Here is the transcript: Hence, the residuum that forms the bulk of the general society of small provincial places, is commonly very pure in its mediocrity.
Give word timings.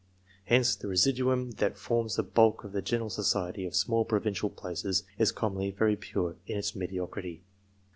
Hence, 0.45 0.75
the 0.75 0.87
residuum 0.87 1.51
that 1.57 1.77
forms 1.77 2.15
the 2.15 2.23
bulk 2.23 2.63
of 2.63 2.71
the 2.71 2.81
general 2.81 3.11
society 3.11 3.67
of 3.67 3.75
small 3.75 4.03
provincial 4.03 4.49
places, 4.49 5.03
is 5.19 5.31
commonly 5.31 5.69
very 5.69 5.95
pure 5.95 6.37
in 6.47 6.57
its 6.57 6.75
mediocrity. 6.75 7.43